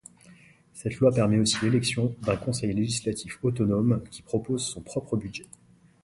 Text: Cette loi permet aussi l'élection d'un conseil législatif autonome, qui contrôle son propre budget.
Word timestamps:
Cette 0.73 0.95
loi 0.99 1.11
permet 1.11 1.37
aussi 1.37 1.57
l'élection 1.61 2.15
d'un 2.23 2.35
conseil 2.35 2.73
législatif 2.73 3.37
autonome, 3.43 4.01
qui 4.09 4.23
contrôle 4.23 4.59
son 4.59 4.81
propre 4.81 5.15
budget. 5.15 5.45